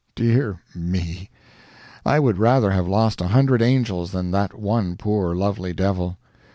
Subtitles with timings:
[0.15, 1.29] Dear me!
[2.03, 6.17] I would rather have lost a hundred angels than that one poor lovely devil.